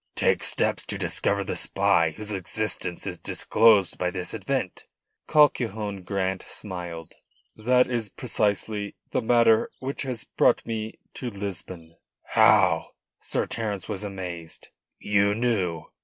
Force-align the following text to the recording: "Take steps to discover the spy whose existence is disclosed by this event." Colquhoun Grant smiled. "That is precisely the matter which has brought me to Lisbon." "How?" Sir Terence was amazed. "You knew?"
"Take 0.15 0.43
steps 0.43 0.83
to 0.87 0.97
discover 0.97 1.43
the 1.43 1.55
spy 1.55 2.09
whose 2.17 2.31
existence 2.31 3.05
is 3.05 3.19
disclosed 3.19 3.99
by 3.99 4.09
this 4.09 4.33
event." 4.33 4.85
Colquhoun 5.27 6.01
Grant 6.03 6.43
smiled. 6.47 7.13
"That 7.55 7.87
is 7.87 8.09
precisely 8.09 8.95
the 9.11 9.21
matter 9.21 9.69
which 9.77 10.01
has 10.01 10.23
brought 10.23 10.65
me 10.65 10.97
to 11.13 11.29
Lisbon." 11.29 11.97
"How?" 12.29 12.93
Sir 13.19 13.45
Terence 13.45 13.87
was 13.87 14.03
amazed. 14.03 14.69
"You 14.97 15.35
knew?" 15.35 15.83